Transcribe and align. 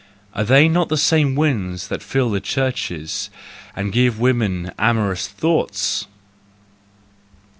Are 0.33 0.43
they 0.43 0.67
not 0.67 0.89
the 0.89 0.97
same 0.97 1.35
winds 1.35 1.87
that 1.89 2.01
fill 2.01 2.31
the 2.31 2.41
churches 2.41 3.29
and 3.75 3.93
give 3.93 4.19
women 4.19 4.71
amorous 4.79 5.27
thoughts 5.27 6.07